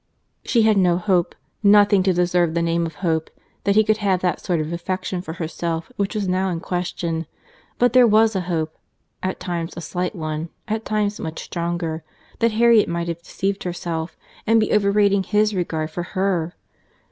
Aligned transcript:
—She 0.43 0.63
had 0.63 0.77
no 0.77 0.97
hope, 0.97 1.35
nothing 1.61 2.01
to 2.01 2.11
deserve 2.11 2.55
the 2.55 2.63
name 2.63 2.87
of 2.87 2.95
hope, 3.05 3.29
that 3.65 3.75
he 3.75 3.83
could 3.83 3.97
have 3.97 4.21
that 4.21 4.39
sort 4.39 4.59
of 4.59 4.73
affection 4.73 5.21
for 5.21 5.33
herself 5.33 5.91
which 5.95 6.15
was 6.15 6.27
now 6.27 6.49
in 6.49 6.59
question; 6.59 7.27
but 7.77 7.93
there 7.93 8.07
was 8.07 8.35
a 8.35 8.41
hope 8.49 8.75
(at 9.21 9.39
times 9.39 9.77
a 9.77 9.81
slight 9.81 10.15
one, 10.15 10.49
at 10.67 10.85
times 10.85 11.19
much 11.19 11.43
stronger,) 11.43 12.03
that 12.39 12.53
Harriet 12.53 12.89
might 12.89 13.09
have 13.09 13.21
deceived 13.21 13.63
herself, 13.63 14.17
and 14.47 14.59
be 14.59 14.73
overrating 14.73 15.21
his 15.21 15.53
regard 15.53 15.91
for 15.91 16.01
her. 16.01 16.55